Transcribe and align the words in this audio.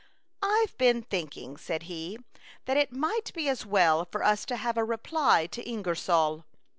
"IVe 0.41 0.75
been 0.79 1.03
thinking/' 1.03 1.59
said 1.59 1.83
he, 1.83 2.17
"that 2.65 2.75
it 2.75 2.91
might 2.91 3.31
be 3.35 3.47
as 3.47 3.67
well 3.67 4.03
for 4.05 4.23
us 4.23 4.45
to 4.45 4.55
have 4.55 4.75
a 4.75 4.83
reply 4.83 5.45
to 5.45 5.61
Ingersoll. 5.61 6.43